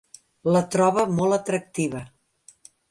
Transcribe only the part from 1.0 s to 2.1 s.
molt atractiva.